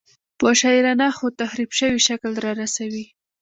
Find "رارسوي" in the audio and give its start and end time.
2.45-3.05